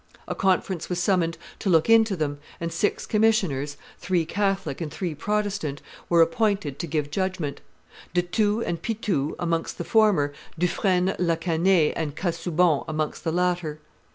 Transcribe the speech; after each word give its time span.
A 0.27 0.33
conference 0.33 0.89
was 0.89 0.99
summoned 0.99 1.37
to 1.59 1.69
look 1.69 1.87
into 1.87 2.15
them, 2.15 2.39
and 2.59 2.73
six 2.73 3.05
commissioners, 3.05 3.77
three 3.99 4.25
Catholic 4.25 4.81
and 4.81 4.91
three 4.91 5.13
Protestant, 5.13 5.79
were 6.09 6.23
appointed 6.23 6.79
to 6.79 6.87
give 6.87 7.11
judgment; 7.11 7.61
De 8.15 8.23
Thou 8.23 8.61
and 8.61 8.81
Pithou 8.81 9.35
amongst 9.37 9.77
the 9.77 9.83
former, 9.83 10.33
Dufresne 10.57 11.13
la 11.19 11.35
Canaye 11.35 11.93
and 11.95 12.15
Casaubon 12.15 12.83
amongst 12.87 13.23
the 13.23 13.31
latter. 13.31 13.79